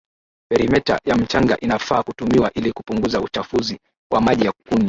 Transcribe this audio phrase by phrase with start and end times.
[0.49, 3.79] Peerimeta ya mchanga inafaa kutumiwa ili kupunguza uchafuzi
[4.11, 4.79] wa maji ya kunywa